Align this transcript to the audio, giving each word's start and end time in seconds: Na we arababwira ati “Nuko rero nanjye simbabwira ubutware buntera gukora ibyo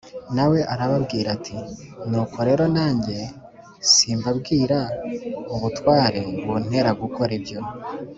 Na 0.35 0.45
we 0.51 0.59
arababwira 0.73 1.27
ati 1.37 1.55
“Nuko 2.09 2.37
rero 2.47 2.63
nanjye 2.75 3.17
simbabwira 3.91 4.77
ubutware 5.55 6.21
buntera 6.45 6.89
gukora 7.01 7.31
ibyo 7.39 7.59